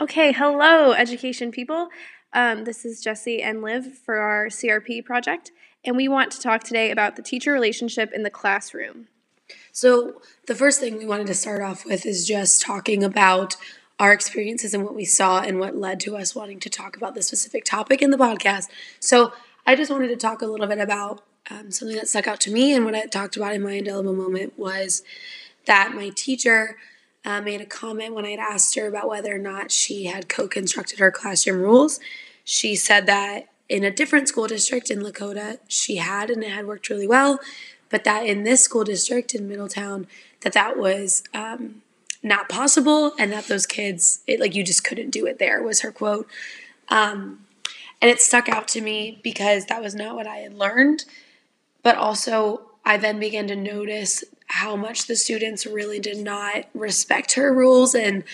Okay, 0.00 0.30
hello, 0.30 0.92
education 0.92 1.50
people. 1.50 1.88
Um, 2.32 2.62
this 2.62 2.84
is 2.84 3.00
Jesse 3.00 3.42
and 3.42 3.62
Liv 3.62 3.98
for 3.98 4.18
our 4.18 4.46
CRP 4.46 5.04
project, 5.04 5.50
and 5.84 5.96
we 5.96 6.06
want 6.06 6.30
to 6.30 6.40
talk 6.40 6.62
today 6.62 6.92
about 6.92 7.16
the 7.16 7.22
teacher 7.22 7.52
relationship 7.52 8.12
in 8.12 8.22
the 8.22 8.30
classroom. 8.30 9.08
So, 9.72 10.22
the 10.46 10.54
first 10.54 10.78
thing 10.78 10.98
we 10.98 11.04
wanted 11.04 11.26
to 11.26 11.34
start 11.34 11.62
off 11.62 11.84
with 11.84 12.06
is 12.06 12.24
just 12.28 12.62
talking 12.62 13.02
about 13.02 13.56
our 13.98 14.12
experiences 14.12 14.72
and 14.72 14.84
what 14.84 14.94
we 14.94 15.04
saw 15.04 15.40
and 15.40 15.58
what 15.58 15.74
led 15.74 15.98
to 16.00 16.16
us 16.16 16.32
wanting 16.32 16.60
to 16.60 16.70
talk 16.70 16.96
about 16.96 17.16
this 17.16 17.26
specific 17.26 17.64
topic 17.64 18.00
in 18.00 18.12
the 18.12 18.16
podcast. 18.16 18.68
So, 19.00 19.32
I 19.66 19.74
just 19.74 19.90
wanted 19.90 20.08
to 20.08 20.16
talk 20.16 20.42
a 20.42 20.46
little 20.46 20.68
bit 20.68 20.78
about 20.78 21.24
um, 21.50 21.72
something 21.72 21.96
that 21.96 22.08
stuck 22.08 22.28
out 22.28 22.38
to 22.42 22.52
me 22.52 22.72
and 22.72 22.84
what 22.84 22.94
I 22.94 23.06
talked 23.06 23.36
about 23.36 23.52
in 23.52 23.62
my 23.62 23.72
indelible 23.72 24.14
moment 24.14 24.56
was 24.56 25.02
that 25.66 25.92
my 25.92 26.10
teacher 26.14 26.76
uh, 27.28 27.42
made 27.42 27.60
a 27.60 27.66
comment 27.66 28.14
when 28.14 28.24
I 28.24 28.30
had 28.30 28.40
asked 28.40 28.74
her 28.76 28.86
about 28.86 29.08
whether 29.08 29.34
or 29.34 29.38
not 29.38 29.70
she 29.70 30.06
had 30.06 30.28
co 30.28 30.48
constructed 30.48 30.98
her 30.98 31.10
classroom 31.10 31.60
rules. 31.60 32.00
She 32.42 32.74
said 32.74 33.04
that 33.06 33.48
in 33.68 33.84
a 33.84 33.90
different 33.90 34.28
school 34.28 34.46
district 34.46 34.90
in 34.90 35.00
Lakota, 35.00 35.58
she 35.68 35.96
had 35.96 36.30
and 36.30 36.42
it 36.42 36.50
had 36.50 36.66
worked 36.66 36.88
really 36.88 37.06
well, 37.06 37.38
but 37.90 38.04
that 38.04 38.24
in 38.24 38.44
this 38.44 38.62
school 38.62 38.82
district 38.82 39.34
in 39.34 39.46
Middletown, 39.46 40.06
that 40.40 40.54
that 40.54 40.78
was 40.78 41.22
um, 41.34 41.82
not 42.22 42.48
possible 42.48 43.12
and 43.18 43.30
that 43.30 43.44
those 43.46 43.66
kids, 43.66 44.20
it, 44.26 44.40
like 44.40 44.54
you 44.54 44.64
just 44.64 44.82
couldn't 44.82 45.10
do 45.10 45.26
it 45.26 45.38
there, 45.38 45.62
was 45.62 45.82
her 45.82 45.92
quote. 45.92 46.26
Um, 46.88 47.44
and 48.00 48.10
it 48.10 48.22
stuck 48.22 48.48
out 48.48 48.68
to 48.68 48.80
me 48.80 49.20
because 49.22 49.66
that 49.66 49.82
was 49.82 49.94
not 49.94 50.16
what 50.16 50.26
I 50.26 50.36
had 50.38 50.54
learned. 50.54 51.04
But 51.82 51.96
also, 51.96 52.62
I 52.84 52.96
then 52.96 53.20
began 53.20 53.48
to 53.48 53.56
notice 53.56 54.24
how 54.48 54.76
much 54.76 55.06
the 55.06 55.16
students 55.16 55.66
really 55.66 56.00
did 56.00 56.18
not 56.18 56.64
respect 56.74 57.34
her 57.34 57.54
rules 57.54 57.94
and 57.94 58.24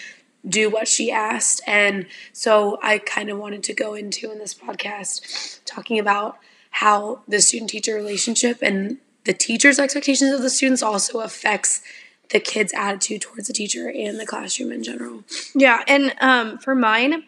do 0.46 0.70
what 0.70 0.88
she 0.88 1.10
asked. 1.10 1.60
And 1.66 2.06
so 2.32 2.78
I 2.82 2.98
kind 2.98 3.30
of 3.30 3.38
wanted 3.38 3.62
to 3.64 3.74
go 3.74 3.94
into 3.94 4.30
in 4.30 4.38
this 4.38 4.54
podcast 4.54 5.60
talking 5.64 5.98
about 5.98 6.38
how 6.70 7.20
the 7.26 7.40
student 7.40 7.70
teacher 7.70 7.94
relationship 7.94 8.58
and 8.62 8.98
the 9.24 9.32
teacher's 9.32 9.78
expectations 9.78 10.32
of 10.32 10.42
the 10.42 10.50
students 10.50 10.82
also 10.82 11.20
affects 11.20 11.82
the 12.30 12.40
kid's 12.40 12.72
attitude 12.74 13.22
towards 13.22 13.46
the 13.46 13.52
teacher 13.52 13.88
and 13.88 14.18
the 14.18 14.26
classroom 14.26 14.72
in 14.72 14.82
general. 14.82 15.24
Yeah, 15.54 15.82
and 15.86 16.14
um, 16.20 16.58
for 16.58 16.74
mine, 16.74 17.24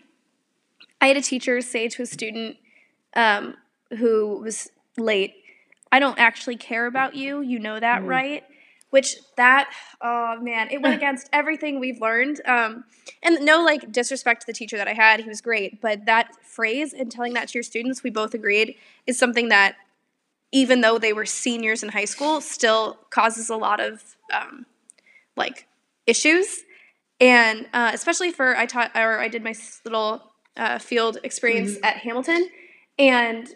I 1.00 1.08
had 1.08 1.16
a 1.16 1.22
teacher 1.22 1.60
say 1.60 1.88
to 1.88 2.02
a 2.02 2.06
student 2.06 2.56
um, 3.14 3.54
who 3.98 4.38
was 4.38 4.70
late, 4.96 5.34
I 5.92 5.98
don't 6.00 6.18
actually 6.18 6.56
care 6.56 6.86
about 6.86 7.14
you. 7.14 7.40
You 7.40 7.58
know 7.58 7.78
that, 7.78 8.02
mm. 8.02 8.08
right? 8.08 8.44
Which 8.90 9.16
that, 9.36 9.70
oh 10.00 10.38
man, 10.40 10.68
it 10.70 10.80
went 10.80 10.94
against 11.00 11.28
everything 11.32 11.80
we've 11.80 12.00
learned. 12.00 12.40
Um, 12.46 12.84
and 13.22 13.44
no, 13.44 13.64
like, 13.64 13.90
disrespect 13.92 14.42
to 14.42 14.46
the 14.46 14.52
teacher 14.52 14.76
that 14.76 14.88
I 14.88 14.92
had. 14.92 15.20
He 15.20 15.28
was 15.28 15.40
great. 15.40 15.80
But 15.80 16.06
that 16.06 16.30
phrase 16.44 16.92
and 16.92 17.10
telling 17.10 17.34
that 17.34 17.48
to 17.48 17.54
your 17.54 17.62
students, 17.62 18.02
we 18.02 18.10
both 18.10 18.34
agreed, 18.34 18.76
is 19.06 19.18
something 19.18 19.48
that, 19.48 19.76
even 20.52 20.80
though 20.80 20.98
they 20.98 21.12
were 21.12 21.26
seniors 21.26 21.82
in 21.82 21.88
high 21.90 22.04
school, 22.04 22.40
still 22.40 22.98
causes 23.10 23.50
a 23.50 23.56
lot 23.56 23.80
of, 23.80 24.16
um, 24.32 24.66
like, 25.36 25.66
issues. 26.06 26.62
And 27.20 27.66
uh, 27.72 27.90
especially 27.94 28.30
for, 28.30 28.56
I 28.56 28.66
taught, 28.66 28.92
or 28.94 29.18
I 29.18 29.28
did 29.28 29.42
my 29.42 29.54
little 29.84 30.32
uh, 30.56 30.78
field 30.78 31.18
experience 31.22 31.74
mm-hmm. 31.74 31.84
at 31.84 31.96
Hamilton. 31.98 32.48
And 32.98 33.48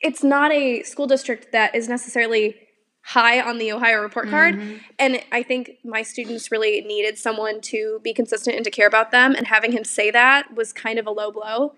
it's 0.00 0.24
not 0.24 0.52
a 0.52 0.82
school 0.82 1.06
district 1.06 1.52
that 1.52 1.74
is 1.74 1.88
necessarily 1.88 2.56
high 3.02 3.40
on 3.40 3.58
the 3.58 3.72
Ohio 3.72 4.00
report 4.00 4.28
card. 4.28 4.54
Mm-hmm. 4.54 4.76
And 4.98 5.22
I 5.32 5.42
think 5.42 5.78
my 5.84 6.02
students 6.02 6.52
really 6.52 6.80
needed 6.82 7.18
someone 7.18 7.60
to 7.62 8.00
be 8.04 8.12
consistent 8.12 8.56
and 8.56 8.64
to 8.64 8.70
care 8.70 8.86
about 8.86 9.10
them. 9.10 9.34
And 9.34 9.46
having 9.46 9.72
him 9.72 9.84
say 9.84 10.10
that 10.10 10.54
was 10.54 10.72
kind 10.72 10.98
of 10.98 11.06
a 11.06 11.10
low 11.10 11.30
blow. 11.32 11.74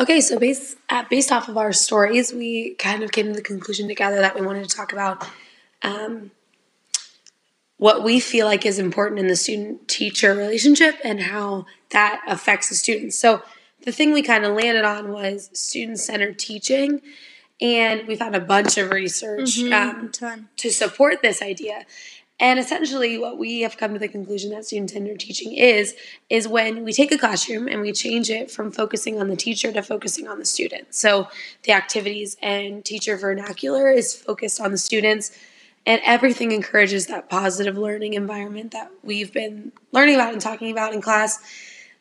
Okay, 0.00 0.20
so 0.20 0.36
based 0.36 0.76
uh, 0.88 1.04
based 1.08 1.30
off 1.30 1.48
of 1.48 1.56
our 1.56 1.72
stories, 1.72 2.32
we 2.32 2.74
kind 2.74 3.04
of 3.04 3.12
came 3.12 3.26
to 3.26 3.32
the 3.32 3.42
conclusion 3.42 3.86
together 3.86 4.16
that 4.16 4.34
we 4.34 4.44
wanted 4.44 4.68
to 4.68 4.76
talk 4.76 4.92
about 4.92 5.24
um, 5.82 6.32
what 7.76 8.02
we 8.02 8.18
feel 8.18 8.46
like 8.46 8.66
is 8.66 8.78
important 8.78 9.20
in 9.20 9.28
the 9.28 9.36
student 9.36 9.86
teacher 9.86 10.34
relationship 10.34 10.96
and 11.04 11.20
how 11.20 11.66
that 11.90 12.20
affects 12.26 12.68
the 12.68 12.74
students. 12.74 13.18
So, 13.18 13.42
the 13.84 13.92
thing 13.92 14.12
we 14.12 14.22
kind 14.22 14.44
of 14.44 14.54
landed 14.54 14.84
on 14.84 15.12
was 15.12 15.50
student 15.52 15.98
centered 15.98 16.38
teaching. 16.38 17.00
And 17.60 18.08
we 18.08 18.16
found 18.16 18.34
a 18.34 18.40
bunch 18.40 18.76
of 18.76 18.90
research 18.90 19.58
mm-hmm. 19.58 20.24
um, 20.24 20.48
to 20.56 20.70
support 20.70 21.22
this 21.22 21.40
idea. 21.40 21.86
And 22.40 22.58
essentially, 22.58 23.18
what 23.18 23.38
we 23.38 23.60
have 23.60 23.76
come 23.76 23.92
to 23.92 24.00
the 24.00 24.08
conclusion 24.08 24.50
that 24.50 24.64
student 24.64 24.90
centered 24.90 25.20
teaching 25.20 25.54
is, 25.54 25.94
is 26.28 26.48
when 26.48 26.82
we 26.82 26.92
take 26.92 27.12
a 27.12 27.18
classroom 27.18 27.68
and 27.68 27.80
we 27.80 27.92
change 27.92 28.30
it 28.30 28.50
from 28.50 28.72
focusing 28.72 29.20
on 29.20 29.28
the 29.28 29.36
teacher 29.36 29.70
to 29.70 29.80
focusing 29.80 30.26
on 30.26 30.40
the 30.40 30.44
student. 30.44 30.92
So 30.92 31.28
the 31.62 31.72
activities 31.72 32.36
and 32.42 32.84
teacher 32.84 33.16
vernacular 33.16 33.90
is 33.90 34.12
focused 34.12 34.60
on 34.60 34.72
the 34.72 34.78
students 34.78 35.30
and 35.84 36.00
everything 36.04 36.52
encourages 36.52 37.06
that 37.06 37.28
positive 37.28 37.76
learning 37.76 38.14
environment 38.14 38.72
that 38.72 38.90
we've 39.02 39.32
been 39.32 39.72
learning 39.90 40.14
about 40.14 40.32
and 40.32 40.40
talking 40.40 40.70
about 40.70 40.94
in 40.94 41.00
class. 41.00 41.40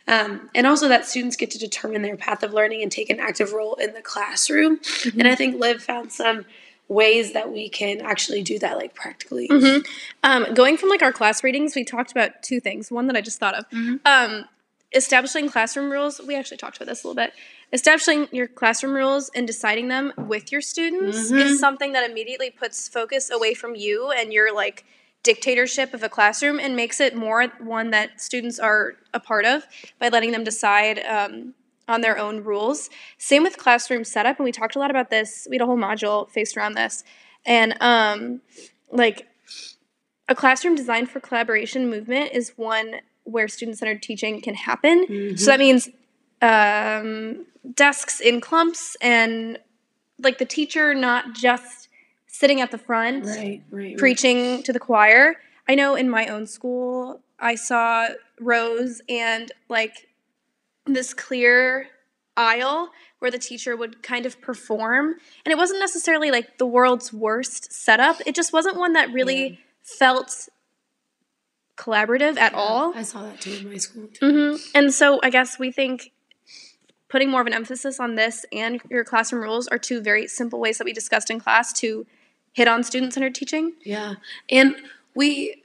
Um, 0.07 0.49
and 0.55 0.65
also 0.67 0.87
that 0.87 1.05
students 1.05 1.35
get 1.35 1.51
to 1.51 1.59
determine 1.59 2.01
their 2.01 2.17
path 2.17 2.43
of 2.43 2.53
learning 2.53 2.81
and 2.81 2.91
take 2.91 3.09
an 3.09 3.19
active 3.19 3.53
role 3.53 3.75
in 3.75 3.93
the 3.93 4.01
classroom. 4.01 4.77
Mm-hmm. 4.79 5.19
And 5.19 5.27
I 5.27 5.35
think 5.35 5.59
Liv 5.59 5.81
found 5.83 6.11
some 6.11 6.45
ways 6.87 7.33
that 7.33 7.51
we 7.51 7.69
can 7.69 8.01
actually 8.01 8.41
do 8.41 8.59
that 8.59 8.77
like 8.77 8.93
practically. 8.93 9.47
Mm-hmm. 9.47 9.85
Um, 10.23 10.53
going 10.53 10.77
from 10.77 10.89
like 10.89 11.01
our 11.01 11.13
class 11.13 11.43
readings, 11.43 11.75
we 11.75 11.83
talked 11.83 12.11
about 12.11 12.43
two 12.43 12.59
things. 12.59 12.91
One 12.91 13.07
that 13.07 13.15
I 13.15 13.21
just 13.21 13.39
thought 13.39 13.55
of. 13.55 13.69
Mm-hmm. 13.69 13.95
Um, 14.05 14.45
establishing 14.93 15.49
classroom 15.49 15.89
rules. 15.89 16.19
We 16.19 16.35
actually 16.35 16.57
talked 16.57 16.75
about 16.77 16.87
this 16.87 17.03
a 17.03 17.07
little 17.07 17.23
bit 17.23 17.33
establishing 17.73 18.27
your 18.31 18.47
classroom 18.47 18.93
rules 18.93 19.29
and 19.33 19.47
deciding 19.47 19.87
them 19.87 20.13
with 20.17 20.51
your 20.51 20.61
students 20.61 21.31
mm-hmm. 21.31 21.37
is 21.37 21.59
something 21.59 21.93
that 21.93 22.09
immediately 22.09 22.49
puts 22.49 22.87
focus 22.87 23.29
away 23.29 23.53
from 23.53 23.75
you 23.75 24.11
and 24.11 24.33
your 24.33 24.53
like 24.53 24.85
dictatorship 25.23 25.93
of 25.93 26.03
a 26.03 26.09
classroom 26.09 26.59
and 26.59 26.75
makes 26.75 26.99
it 26.99 27.15
more 27.15 27.45
one 27.59 27.91
that 27.91 28.19
students 28.19 28.59
are 28.59 28.93
a 29.13 29.19
part 29.19 29.45
of 29.45 29.65
by 29.99 30.09
letting 30.09 30.31
them 30.31 30.43
decide 30.43 30.99
um, 30.99 31.53
on 31.87 32.01
their 32.01 32.17
own 32.17 32.43
rules. 32.43 32.89
Same 33.17 33.43
with 33.43 33.57
classroom 33.57 34.03
setup, 34.03 34.37
and 34.37 34.45
we 34.45 34.51
talked 34.51 34.75
a 34.75 34.79
lot 34.79 34.89
about 34.89 35.09
this. 35.09 35.47
We 35.49 35.57
had 35.57 35.61
a 35.61 35.65
whole 35.65 35.77
module 35.77 36.29
faced 36.29 36.57
around 36.57 36.73
this, 36.73 37.03
and 37.45 37.79
um, 37.81 38.41
like 38.91 39.27
a 40.27 40.35
classroom 40.35 40.75
designed 40.75 41.09
for 41.09 41.19
collaboration 41.19 41.89
movement 41.89 42.31
is 42.33 42.53
one 42.55 43.01
where 43.23 43.47
student 43.47 43.77
centered 43.77 44.01
teaching 44.01 44.41
can 44.41 44.55
happen. 44.55 45.05
Mm-hmm. 45.05 45.35
So 45.35 45.45
that 45.47 45.59
means 45.59 45.89
um, 46.41 47.45
desks 47.75 48.19
in 48.19 48.41
clumps 48.41 48.95
and 49.01 49.59
like 50.19 50.37
the 50.37 50.45
teacher 50.45 50.95
not 50.95 51.33
just 51.33 51.80
sitting 52.41 52.59
at 52.59 52.71
the 52.71 52.77
front 52.77 53.23
right, 53.23 53.61
right, 53.69 53.97
preaching 53.99 54.55
right. 54.55 54.65
to 54.65 54.73
the 54.73 54.79
choir. 54.79 55.35
I 55.69 55.75
know 55.75 55.93
in 55.93 56.09
my 56.09 56.25
own 56.25 56.47
school 56.47 57.21
I 57.39 57.53
saw 57.53 58.07
rows 58.39 58.99
and 59.07 59.51
like 59.69 60.09
this 60.87 61.13
clear 61.13 61.87
aisle 62.35 62.89
where 63.19 63.29
the 63.29 63.37
teacher 63.37 63.75
would 63.77 64.01
kind 64.01 64.25
of 64.25 64.41
perform 64.41 65.13
and 65.45 65.51
it 65.51 65.57
wasn't 65.57 65.79
necessarily 65.79 66.31
like 66.31 66.57
the 66.57 66.65
world's 66.65 67.13
worst 67.13 67.71
setup. 67.71 68.17
It 68.25 68.33
just 68.33 68.51
wasn't 68.51 68.75
one 68.75 68.93
that 68.93 69.13
really 69.13 69.47
yeah. 69.47 69.55
felt 69.83 70.49
collaborative 71.77 72.37
at 72.37 72.53
yeah, 72.53 72.57
all. 72.57 72.97
I 72.97 73.03
saw 73.03 73.21
that 73.21 73.39
too 73.39 73.53
in 73.53 73.69
my 73.69 73.77
school. 73.77 74.07
Mm-hmm. 74.19 74.55
And 74.73 74.91
so 74.91 75.19
I 75.21 75.29
guess 75.29 75.59
we 75.59 75.71
think 75.71 76.11
putting 77.07 77.29
more 77.29 77.41
of 77.41 77.45
an 77.45 77.53
emphasis 77.53 77.99
on 77.99 78.15
this 78.15 78.47
and 78.51 78.81
your 78.89 79.03
classroom 79.03 79.43
rules 79.43 79.67
are 79.67 79.77
two 79.77 80.01
very 80.01 80.27
simple 80.27 80.59
ways 80.59 80.79
that 80.79 80.85
we 80.85 80.93
discussed 80.93 81.29
in 81.29 81.39
class 81.39 81.71
to 81.73 82.07
hit 82.53 82.67
on 82.67 82.83
student 82.83 83.13
centered 83.13 83.35
teaching. 83.35 83.73
Yeah. 83.83 84.15
And 84.49 84.75
we 85.15 85.63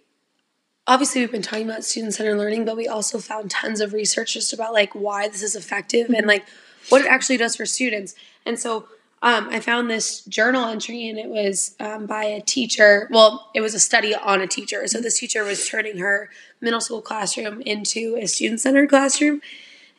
obviously 0.87 1.21
we've 1.21 1.33
been 1.33 1.43
talking 1.43 1.69
about 1.69 1.85
student 1.85 2.15
centered 2.15 2.37
learning, 2.37 2.65
but 2.65 2.77
we 2.77 2.87
also 2.87 3.19
found 3.19 3.51
tons 3.51 3.81
of 3.81 3.93
research 3.93 4.35
just 4.35 4.53
about 4.53 4.73
like 4.73 4.95
why 4.95 5.29
this 5.29 5.43
is 5.43 5.57
effective 5.57 6.11
and 6.11 6.27
like 6.27 6.45
what 6.89 7.03
it 7.03 7.09
actually 7.09 7.37
does 7.37 7.57
for 7.57 7.67
students. 7.67 8.15
And 8.45 8.59
so 8.59 8.87
um, 9.23 9.49
I 9.51 9.61
found 9.61 9.91
this 9.91 10.21
journal 10.27 10.67
entry 10.67 11.09
and 11.09 11.19
it 11.19 11.29
was 11.29 11.75
um, 11.81 12.07
by 12.07 12.25
a 12.25 12.41
teacher. 12.41 13.09
Well, 13.11 13.51
it 13.55 13.61
was 13.61 13.75
a 13.75 13.81
study 13.81 14.15
on 14.15 14.41
a 14.41 14.47
teacher. 14.47 14.87
So 14.87 15.01
this 15.01 15.19
teacher 15.19 15.43
was 15.43 15.67
turning 15.69 15.99
her 15.99 16.31
middle 16.61 16.81
school 16.81 17.03
classroom 17.03 17.61
into 17.63 18.17
a 18.17 18.27
student 18.27 18.61
centered 18.61 18.89
classroom. 18.89 19.41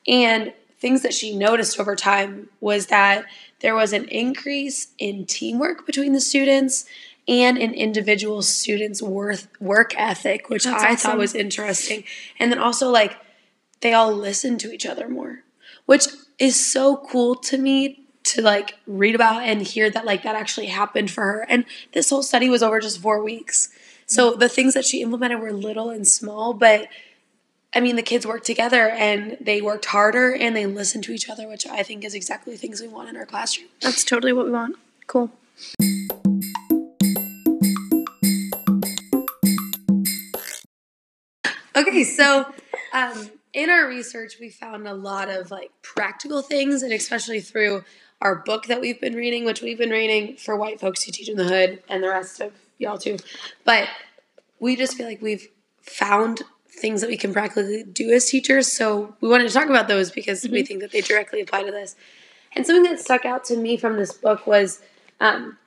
And 0.07 0.53
things 0.79 1.01
that 1.01 1.13
she 1.13 1.35
noticed 1.35 1.79
over 1.79 1.95
time 1.95 2.49
was 2.59 2.87
that 2.87 3.25
there 3.61 3.75
was 3.75 3.93
an 3.93 4.05
increase 4.05 4.89
in 4.99 5.25
teamwork 5.25 5.85
between 5.85 6.13
the 6.13 6.21
students 6.21 6.85
and 7.27 7.57
an 7.57 7.73
individual 7.73 8.41
student's 8.41 9.01
worth 9.01 9.47
work 9.59 9.93
ethic, 9.97 10.49
which 10.49 10.63
That's 10.63 10.83
I 10.83 10.93
awesome. 10.93 11.11
thought 11.11 11.17
was 11.17 11.35
interesting. 11.35 12.03
And 12.39 12.51
then 12.51 12.59
also 12.59 12.89
like 12.89 13.17
they 13.81 13.93
all 13.93 14.13
listened 14.13 14.59
to 14.61 14.71
each 14.71 14.85
other 14.85 15.09
more, 15.09 15.43
which 15.85 16.07
is 16.39 16.55
so 16.63 16.97
cool 16.97 17.35
to 17.35 17.57
me 17.57 18.03
to 18.23 18.41
like 18.41 18.77
read 18.85 19.15
about 19.15 19.43
and 19.43 19.61
hear 19.61 19.89
that 19.89 20.05
like 20.05 20.23
that 20.23 20.35
actually 20.35 20.67
happened 20.67 21.11
for 21.11 21.23
her. 21.23 21.45
And 21.49 21.65
this 21.93 22.09
whole 22.09 22.23
study 22.23 22.49
was 22.49 22.63
over 22.63 22.79
just 22.79 23.01
four 23.01 23.23
weeks. 23.23 23.69
So 24.05 24.35
the 24.35 24.49
things 24.49 24.73
that 24.73 24.85
she 24.85 25.01
implemented 25.01 25.39
were 25.39 25.51
little 25.51 25.89
and 25.89 26.07
small, 26.07 26.53
but 26.53 26.87
I 27.77 27.79
mean, 27.79 27.95
the 27.95 28.01
kids 28.01 28.25
worked 28.25 28.47
together 28.47 28.89
and 28.89 29.37
they 29.39 29.61
worked 29.61 29.85
harder 29.85 30.33
and 30.33 30.55
they 30.55 30.65
listened 30.65 31.03
to 31.03 31.11
each 31.11 31.29
other, 31.29 31.47
which 31.47 31.67
I 31.67 31.83
think 31.83 32.03
is 32.03 32.15
exactly 32.15 32.53
the 32.53 32.57
things 32.57 32.81
we 32.81 32.87
want 32.87 33.07
in 33.07 33.15
our 33.15 33.27
classroom. 33.27 33.67
That's 33.81 34.03
totally 34.03 34.33
what 34.33 34.47
we 34.47 34.51
want. 34.51 34.77
Cool. 35.05 35.29
Okay, 41.75 42.03
so 42.03 42.51
um, 42.93 43.29
in 43.53 43.69
our 43.69 43.87
research, 43.87 44.37
we 44.41 44.49
found 44.49 44.87
a 44.87 44.95
lot 44.95 45.29
of 45.29 45.51
like 45.51 45.69
practical 45.83 46.41
things, 46.41 46.81
and 46.81 46.91
especially 46.91 47.41
through 47.41 47.83
our 48.21 48.37
book 48.37 48.65
that 48.65 48.81
we've 48.81 48.99
been 48.99 49.13
reading, 49.13 49.45
which 49.45 49.61
we've 49.61 49.77
been 49.77 49.91
reading 49.91 50.35
for 50.37 50.55
white 50.55 50.79
folks 50.79 51.03
who 51.03 51.11
teach 51.11 51.29
in 51.29 51.37
the 51.37 51.43
hood 51.43 51.83
and 51.87 52.03
the 52.03 52.09
rest 52.09 52.41
of 52.41 52.53
y'all 52.79 52.97
too. 52.97 53.17
But 53.65 53.87
we 54.59 54.75
just 54.75 54.97
feel 54.97 55.05
like 55.05 55.21
we've 55.21 55.47
found 55.79 56.41
things 56.69 57.01
that 57.01 57.09
we 57.09 57.17
can 57.17 57.33
practically 57.33 57.83
do 57.83 58.11
as 58.11 58.29
teachers. 58.29 58.71
So 58.71 59.15
we 59.21 59.29
wanted 59.29 59.47
to 59.47 59.53
talk 59.53 59.69
about 59.69 59.87
those 59.87 60.11
because 60.11 60.43
mm-hmm. 60.43 60.53
we 60.53 60.63
think 60.63 60.81
that 60.81 60.91
they 60.91 61.01
directly 61.01 61.41
apply 61.41 61.63
to 61.63 61.71
this. 61.71 61.95
And 62.55 62.65
something 62.65 62.83
that 62.83 62.99
stuck 62.99 63.25
out 63.25 63.43
to 63.45 63.57
me 63.57 63.77
from 63.77 63.97
this 63.97 64.13
book 64.13 64.47
was 64.47 64.81
um, 65.19 65.57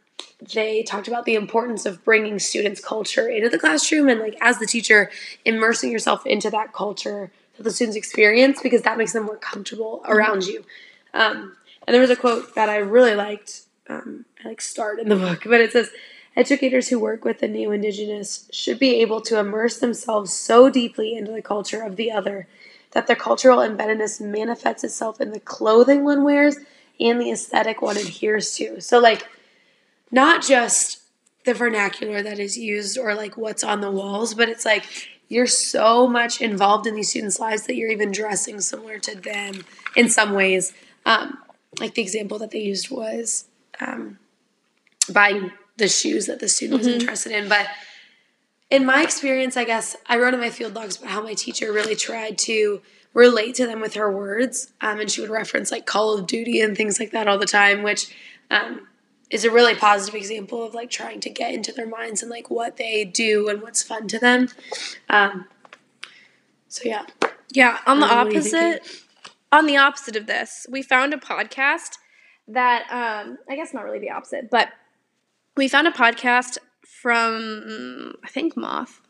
they 0.54 0.82
talked 0.82 1.08
about 1.08 1.24
the 1.24 1.34
importance 1.34 1.86
of 1.86 2.04
bringing 2.04 2.38
students' 2.38 2.80
culture 2.80 3.28
into 3.28 3.48
the 3.48 3.58
classroom 3.58 4.08
and, 4.08 4.20
like, 4.20 4.36
as 4.40 4.58
the 4.58 4.66
teacher, 4.66 5.10
immersing 5.44 5.92
yourself 5.92 6.26
into 6.26 6.50
that 6.50 6.72
culture 6.72 7.30
that 7.56 7.62
the 7.64 7.70
students 7.70 7.96
experience 7.96 8.60
because 8.62 8.82
that 8.82 8.98
makes 8.98 9.12
them 9.12 9.24
more 9.24 9.36
comfortable 9.36 10.00
mm-hmm. 10.02 10.12
around 10.12 10.44
you. 10.44 10.64
Um, 11.12 11.56
and 11.86 11.94
there 11.94 12.00
was 12.00 12.10
a 12.10 12.16
quote 12.16 12.54
that 12.54 12.68
I 12.68 12.76
really 12.76 13.14
liked. 13.14 13.62
Um, 13.88 14.24
I 14.44 14.48
like 14.48 14.60
start 14.60 15.00
in 15.00 15.08
the 15.08 15.16
book, 15.16 15.42
but 15.44 15.60
it 15.60 15.72
says, 15.72 15.90
Educators 16.40 16.88
who 16.88 16.98
work 16.98 17.22
with 17.22 17.40
the 17.40 17.48
neo 17.48 17.70
indigenous 17.70 18.48
should 18.50 18.78
be 18.78 18.94
able 19.02 19.20
to 19.20 19.38
immerse 19.38 19.78
themselves 19.78 20.32
so 20.32 20.70
deeply 20.70 21.14
into 21.14 21.30
the 21.30 21.42
culture 21.42 21.82
of 21.82 21.96
the 21.96 22.10
other 22.10 22.48
that 22.92 23.06
their 23.06 23.14
cultural 23.14 23.58
embeddedness 23.58 24.22
manifests 24.22 24.82
itself 24.82 25.20
in 25.20 25.32
the 25.32 25.40
clothing 25.40 26.02
one 26.02 26.24
wears 26.24 26.56
and 26.98 27.20
the 27.20 27.30
aesthetic 27.30 27.82
one 27.82 27.98
adheres 27.98 28.54
to. 28.56 28.80
So, 28.80 28.98
like, 28.98 29.28
not 30.10 30.42
just 30.42 31.02
the 31.44 31.52
vernacular 31.52 32.22
that 32.22 32.38
is 32.38 32.56
used 32.56 32.96
or 32.96 33.14
like 33.14 33.36
what's 33.36 33.62
on 33.62 33.82
the 33.82 33.90
walls, 33.90 34.32
but 34.32 34.48
it's 34.48 34.64
like 34.64 34.86
you're 35.28 35.46
so 35.46 36.08
much 36.08 36.40
involved 36.40 36.86
in 36.86 36.94
these 36.94 37.10
students' 37.10 37.38
lives 37.38 37.66
that 37.66 37.76
you're 37.76 37.90
even 37.90 38.12
dressing 38.12 38.62
similar 38.62 38.98
to 39.00 39.14
them 39.14 39.62
in 39.94 40.08
some 40.08 40.32
ways. 40.32 40.72
Um, 41.04 41.36
like 41.78 41.96
the 41.96 42.02
example 42.02 42.38
that 42.38 42.50
they 42.50 42.60
used 42.60 42.90
was 42.90 43.44
um, 43.78 44.18
buying 45.12 45.52
the 45.80 45.88
shoes 45.88 46.26
that 46.26 46.38
the 46.38 46.48
student 46.48 46.78
was 46.78 46.86
mm-hmm. 46.86 47.00
interested 47.00 47.32
in. 47.32 47.48
But 47.48 47.66
in 48.70 48.86
my 48.86 49.02
experience, 49.02 49.56
I 49.56 49.64
guess 49.64 49.96
I 50.06 50.16
wrote 50.16 50.32
in 50.32 50.40
my 50.40 50.50
field 50.50 50.74
logs 50.74 50.96
about 50.96 51.10
how 51.10 51.22
my 51.22 51.34
teacher 51.34 51.72
really 51.72 51.96
tried 51.96 52.38
to 52.38 52.80
relate 53.12 53.56
to 53.56 53.66
them 53.66 53.80
with 53.80 53.94
her 53.94 54.10
words. 54.10 54.72
Um, 54.80 55.00
and 55.00 55.10
she 55.10 55.20
would 55.20 55.30
reference 55.30 55.72
like 55.72 55.86
Call 55.86 56.16
of 56.16 56.26
Duty 56.26 56.60
and 56.60 56.76
things 56.76 57.00
like 57.00 57.10
that 57.10 57.26
all 57.26 57.38
the 57.38 57.46
time, 57.46 57.82
which 57.82 58.14
um, 58.50 58.86
is 59.30 59.44
a 59.44 59.50
really 59.50 59.74
positive 59.74 60.14
example 60.14 60.62
of 60.62 60.74
like 60.74 60.90
trying 60.90 61.20
to 61.20 61.30
get 61.30 61.52
into 61.52 61.72
their 61.72 61.88
minds 61.88 62.22
and 62.22 62.30
like 62.30 62.50
what 62.50 62.76
they 62.76 63.04
do 63.04 63.48
and 63.48 63.62
what's 63.62 63.82
fun 63.82 64.06
to 64.08 64.18
them. 64.18 64.48
Um, 65.08 65.46
so 66.68 66.82
yeah. 66.84 67.06
Yeah, 67.52 67.78
on 67.86 67.98
the 67.98 68.06
um, 68.06 68.28
opposite 68.28 69.04
on 69.52 69.66
the 69.66 69.76
opposite 69.76 70.14
of 70.14 70.26
this, 70.26 70.66
we 70.70 70.82
found 70.82 71.12
a 71.12 71.16
podcast 71.16 71.98
that 72.46 72.82
um 72.90 73.38
I 73.48 73.56
guess 73.56 73.74
not 73.74 73.84
really 73.84 73.98
the 73.98 74.10
opposite, 74.10 74.50
but 74.50 74.68
we 75.60 75.68
found 75.68 75.86
a 75.86 75.90
podcast 75.90 76.56
from 76.82 78.14
I 78.24 78.28
think 78.28 78.56
Moth. 78.56 79.02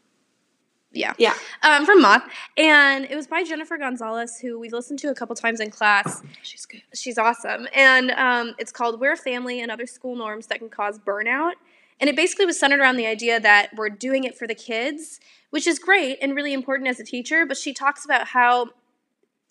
Yeah. 0.92 1.12
Yeah. 1.16 1.34
Um, 1.62 1.86
from 1.86 2.02
Moth. 2.02 2.24
And 2.56 3.04
it 3.04 3.14
was 3.14 3.28
by 3.28 3.44
Jennifer 3.44 3.78
Gonzalez, 3.78 4.40
who 4.40 4.58
we've 4.58 4.72
listened 4.72 4.98
to 4.98 5.10
a 5.10 5.14
couple 5.14 5.36
times 5.36 5.60
in 5.60 5.70
class. 5.70 6.20
She's 6.42 6.66
good. 6.66 6.82
She's 6.92 7.18
awesome. 7.18 7.68
And 7.72 8.10
um, 8.10 8.56
it's 8.58 8.72
called 8.72 9.00
We're 9.00 9.14
Family 9.14 9.60
and 9.60 9.70
Other 9.70 9.86
School 9.86 10.16
Norms 10.16 10.48
That 10.48 10.58
Can 10.58 10.68
Cause 10.68 10.98
Burnout. 10.98 11.52
And 12.00 12.10
it 12.10 12.16
basically 12.16 12.46
was 12.46 12.58
centered 12.58 12.80
around 12.80 12.96
the 12.96 13.06
idea 13.06 13.38
that 13.38 13.70
we're 13.76 13.88
doing 13.88 14.24
it 14.24 14.36
for 14.36 14.48
the 14.48 14.54
kids, 14.56 15.20
which 15.50 15.68
is 15.68 15.78
great 15.78 16.18
and 16.20 16.34
really 16.34 16.52
important 16.52 16.88
as 16.88 16.98
a 16.98 17.04
teacher. 17.04 17.46
But 17.46 17.58
she 17.58 17.72
talks 17.72 18.04
about 18.04 18.26
how 18.26 18.70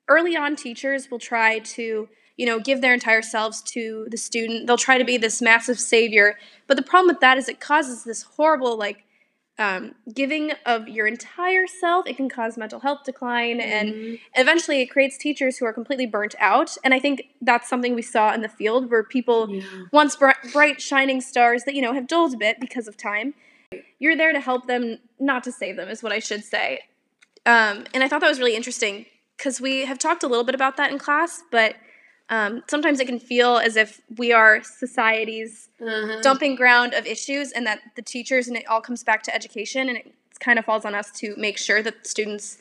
early 0.09 0.35
on 0.35 0.57
teachers 0.57 1.09
will 1.09 1.19
try 1.19 1.59
to 1.59 2.09
you 2.39 2.45
know, 2.45 2.57
give 2.57 2.79
their 2.79 2.93
entire 2.93 3.21
selves 3.21 3.61
to 3.61 4.07
the 4.09 4.15
student. 4.15 4.65
They'll 4.65 4.77
try 4.77 4.97
to 4.97 5.03
be 5.03 5.17
this 5.17 5.41
massive 5.41 5.77
savior. 5.77 6.37
But 6.67 6.77
the 6.77 6.83
problem 6.83 7.13
with 7.13 7.19
that 7.19 7.37
is 7.37 7.49
it 7.49 7.59
causes 7.59 8.05
this 8.05 8.23
horrible, 8.23 8.77
like, 8.77 9.03
um, 9.57 9.93
giving 10.13 10.53
of 10.65 10.87
your 10.87 11.05
entire 11.05 11.67
self. 11.67 12.07
It 12.07 12.15
can 12.15 12.29
cause 12.29 12.57
mental 12.57 12.79
health 12.79 13.03
decline. 13.03 13.59
Mm-hmm. 13.59 13.71
And 13.71 14.19
eventually 14.35 14.79
it 14.79 14.85
creates 14.85 15.17
teachers 15.17 15.57
who 15.57 15.65
are 15.65 15.73
completely 15.73 16.05
burnt 16.05 16.33
out. 16.39 16.77
And 16.81 16.93
I 16.93 16.99
think 16.99 17.23
that's 17.41 17.67
something 17.67 17.93
we 17.93 18.01
saw 18.01 18.33
in 18.33 18.41
the 18.41 18.47
field 18.47 18.89
where 18.89 19.03
people, 19.03 19.53
yeah. 19.53 19.63
once 19.91 20.15
bright, 20.15 20.37
bright, 20.53 20.79
shining 20.79 21.19
stars 21.19 21.65
that, 21.65 21.75
you 21.75 21.81
know, 21.81 21.91
have 21.91 22.07
dulled 22.07 22.35
a 22.35 22.37
bit 22.37 22.61
because 22.61 22.87
of 22.87 22.95
time, 22.95 23.33
you're 23.99 24.15
there 24.15 24.31
to 24.31 24.39
help 24.39 24.65
them, 24.65 24.99
not 25.19 25.43
to 25.43 25.51
save 25.51 25.75
them, 25.75 25.89
is 25.89 26.01
what 26.01 26.13
I 26.13 26.19
should 26.19 26.45
say. 26.45 26.83
Um, 27.45 27.83
and 27.93 28.01
I 28.01 28.07
thought 28.07 28.21
that 28.21 28.29
was 28.29 28.39
really 28.39 28.55
interesting 28.55 29.07
because 29.35 29.59
we 29.59 29.83
have 29.83 29.99
talked 29.99 30.23
a 30.23 30.27
little 30.27 30.45
bit 30.45 30.55
about 30.55 30.77
that 30.77 30.89
in 30.89 30.99
class, 30.99 31.43
but 31.51 31.75
um, 32.29 32.63
sometimes 32.67 32.99
it 32.99 33.05
can 33.05 33.19
feel 33.19 33.57
as 33.57 33.75
if 33.75 34.01
we 34.17 34.31
are 34.31 34.61
society's 34.63 35.69
mm-hmm. 35.81 36.21
dumping 36.21 36.55
ground 36.55 36.93
of 36.93 37.05
issues 37.07 37.51
and 37.51 37.65
that 37.65 37.79
the 37.95 38.01
teachers 38.01 38.47
and 38.47 38.55
it 38.55 38.67
all 38.67 38.81
comes 38.81 39.03
back 39.03 39.23
to 39.23 39.33
education 39.35 39.89
and 39.89 39.97
it 39.97 40.13
kind 40.39 40.59
of 40.59 40.65
falls 40.65 40.85
on 40.85 40.95
us 40.95 41.11
to 41.11 41.35
make 41.37 41.57
sure 41.57 41.81
that 41.81 42.05
students 42.07 42.59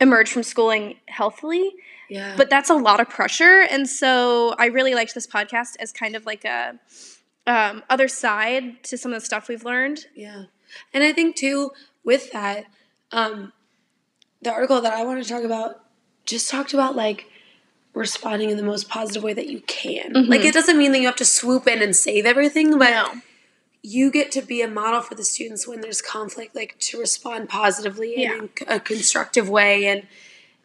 emerge 0.00 0.30
from 0.30 0.42
schooling 0.42 0.96
healthily 1.06 1.70
yeah. 2.08 2.34
but 2.36 2.48
that's 2.48 2.70
a 2.70 2.74
lot 2.74 2.98
of 3.00 3.08
pressure 3.08 3.66
and 3.70 3.88
so 3.88 4.54
i 4.58 4.66
really 4.66 4.94
liked 4.94 5.14
this 5.14 5.26
podcast 5.26 5.76
as 5.78 5.92
kind 5.92 6.16
of 6.16 6.26
like 6.26 6.44
a 6.44 6.78
um, 7.46 7.82
other 7.88 8.06
side 8.06 8.82
to 8.84 8.96
some 8.96 9.12
of 9.12 9.20
the 9.20 9.24
stuff 9.24 9.48
we've 9.48 9.64
learned 9.64 10.06
yeah 10.14 10.44
and 10.94 11.04
i 11.04 11.12
think 11.12 11.36
too 11.36 11.70
with 12.04 12.32
that 12.32 12.64
um, 13.12 13.52
the 14.40 14.50
article 14.50 14.80
that 14.80 14.92
i 14.92 15.04
want 15.04 15.22
to 15.22 15.28
talk 15.28 15.44
about 15.44 15.84
just 16.24 16.50
talked 16.50 16.72
about 16.72 16.96
like 16.96 17.26
responding 17.94 18.50
in 18.50 18.56
the 18.56 18.62
most 18.62 18.88
positive 18.88 19.22
way 19.22 19.32
that 19.32 19.48
you 19.48 19.60
can. 19.62 20.12
Mm-hmm. 20.12 20.30
Like 20.30 20.42
it 20.42 20.54
doesn't 20.54 20.78
mean 20.78 20.92
that 20.92 21.00
you 21.00 21.06
have 21.06 21.16
to 21.16 21.24
swoop 21.24 21.66
in 21.66 21.82
and 21.82 21.94
save 21.94 22.24
everything, 22.24 22.78
but 22.78 22.90
no. 22.90 23.20
you 23.82 24.10
get 24.10 24.30
to 24.32 24.42
be 24.42 24.62
a 24.62 24.68
model 24.68 25.00
for 25.00 25.14
the 25.14 25.24
students 25.24 25.66
when 25.66 25.80
there's 25.80 26.00
conflict, 26.00 26.54
like 26.54 26.78
to 26.78 26.98
respond 26.98 27.48
positively 27.48 28.14
yeah. 28.16 28.38
in 28.38 28.50
a 28.68 28.78
constructive 28.78 29.48
way. 29.48 29.86
And 29.86 30.06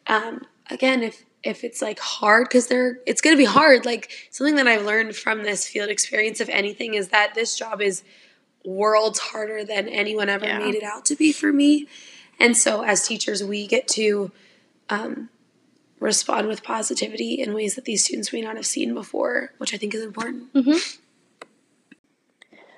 um, 0.06 0.46
again, 0.70 1.02
if 1.02 1.24
if 1.42 1.62
it's 1.62 1.80
like 1.80 1.98
hard 2.00 2.48
because 2.48 2.66
they're 2.66 2.98
it's 3.06 3.20
going 3.20 3.34
to 3.34 3.38
be 3.38 3.44
hard 3.44 3.86
like 3.86 4.10
something 4.30 4.56
that 4.56 4.66
i've 4.66 4.84
learned 4.84 5.14
from 5.14 5.44
this 5.44 5.66
field 5.66 5.88
experience 5.88 6.40
if 6.40 6.48
anything 6.48 6.94
is 6.94 7.08
that 7.08 7.34
this 7.34 7.56
job 7.56 7.80
is 7.80 8.02
worlds 8.64 9.20
harder 9.20 9.64
than 9.64 9.88
anyone 9.88 10.28
ever 10.28 10.44
yeah. 10.44 10.58
made 10.58 10.74
it 10.74 10.82
out 10.82 11.04
to 11.04 11.14
be 11.14 11.30
for 11.30 11.52
me 11.52 11.86
and 12.40 12.56
so 12.56 12.82
as 12.82 13.06
teachers 13.06 13.44
we 13.44 13.66
get 13.66 13.86
to 13.86 14.32
um, 14.88 15.28
respond 16.00 16.48
with 16.48 16.62
positivity 16.62 17.34
in 17.34 17.54
ways 17.54 17.74
that 17.74 17.84
these 17.84 18.04
students 18.04 18.32
may 18.32 18.40
not 18.40 18.56
have 18.56 18.66
seen 18.66 18.94
before, 18.94 19.52
which 19.58 19.72
I 19.72 19.76
think 19.76 19.94
is 19.94 20.02
important. 20.02 20.52
Mm-hmm. 20.52 20.78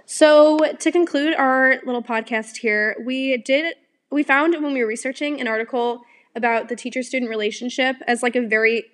So, 0.06 0.58
to 0.58 0.90
conclude 0.90 1.34
our 1.34 1.80
little 1.84 2.02
podcast 2.02 2.58
here, 2.58 2.96
we 3.04 3.37
did 3.37 3.75
we 4.10 4.22
found 4.22 4.54
when 4.54 4.72
we 4.72 4.80
were 4.80 4.88
researching 4.88 5.40
an 5.40 5.46
article 5.46 6.02
about 6.34 6.68
the 6.68 6.76
teacher 6.76 7.02
student 7.02 7.28
relationship 7.28 7.96
as 8.06 8.22
like 8.22 8.37
a 8.37 8.40
very 8.40 8.84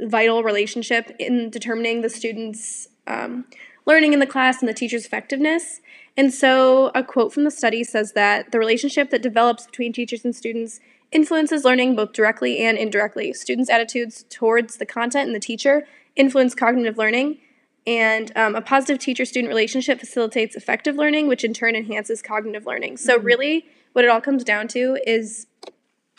vital 0.00 0.42
relationship 0.42 1.14
in 1.18 1.50
determining 1.50 2.00
the 2.00 2.08
students' 2.08 2.88
um, 3.06 3.44
learning 3.86 4.12
in 4.12 4.18
the 4.18 4.26
class 4.26 4.60
and 4.60 4.68
the 4.68 4.74
teacher's 4.74 5.06
effectiveness. 5.06 5.80
And 6.16 6.34
so, 6.34 6.90
a 6.94 7.04
quote 7.04 7.32
from 7.32 7.44
the 7.44 7.50
study 7.50 7.84
says 7.84 8.12
that 8.14 8.50
the 8.50 8.58
relationship 8.58 9.10
that 9.10 9.22
develops 9.22 9.66
between 9.66 9.92
teachers 9.92 10.24
and 10.24 10.34
students 10.34 10.80
influences 11.12 11.64
learning 11.64 11.96
both 11.96 12.12
directly 12.12 12.58
and 12.58 12.76
indirectly. 12.76 13.32
Students' 13.32 13.70
attitudes 13.70 14.24
towards 14.28 14.76
the 14.76 14.86
content 14.86 15.26
and 15.26 15.34
the 15.34 15.40
teacher 15.40 15.86
influence 16.16 16.54
cognitive 16.54 16.98
learning, 16.98 17.38
and 17.86 18.32
um, 18.36 18.54
a 18.54 18.60
positive 18.60 18.98
teacher 18.98 19.24
student 19.24 19.48
relationship 19.48 20.00
facilitates 20.00 20.56
effective 20.56 20.96
learning, 20.96 21.28
which 21.28 21.44
in 21.44 21.54
turn 21.54 21.74
enhances 21.74 22.20
cognitive 22.20 22.66
learning. 22.66 22.96
So, 22.98 23.16
mm-hmm. 23.16 23.26
really, 23.26 23.66
what 23.92 24.04
it 24.04 24.10
all 24.10 24.20
comes 24.20 24.44
down 24.44 24.68
to 24.68 24.98
is 25.06 25.46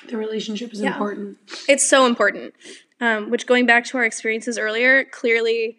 the 0.07 0.17
relationship 0.17 0.73
is 0.73 0.81
yeah, 0.81 0.93
important. 0.93 1.37
It's 1.67 1.87
so 1.87 2.05
important. 2.05 2.53
Um, 3.01 3.29
which, 3.29 3.45
going 3.45 3.65
back 3.65 3.85
to 3.85 3.97
our 3.97 4.03
experiences 4.03 4.57
earlier, 4.57 5.05
clearly 5.05 5.77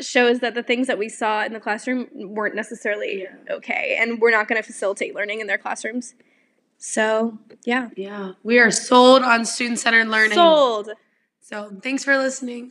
shows 0.00 0.40
that 0.40 0.54
the 0.54 0.62
things 0.62 0.86
that 0.86 0.98
we 0.98 1.08
saw 1.08 1.44
in 1.44 1.52
the 1.52 1.60
classroom 1.60 2.08
weren't 2.12 2.54
necessarily 2.54 3.22
yeah. 3.22 3.54
okay, 3.54 3.96
and 4.00 4.20
we're 4.20 4.30
not 4.30 4.46
going 4.48 4.60
to 4.60 4.66
facilitate 4.66 5.14
learning 5.14 5.40
in 5.40 5.46
their 5.46 5.58
classrooms. 5.58 6.14
So, 6.78 7.38
yeah. 7.64 7.90
Yeah. 7.96 8.32
We 8.42 8.58
are 8.58 8.70
sold 8.70 9.22
on 9.22 9.44
student 9.44 9.78
centered 9.78 10.08
learning. 10.08 10.36
Sold. 10.36 10.90
So, 11.40 11.70
thanks 11.82 12.04
for 12.04 12.16
listening. 12.18 12.70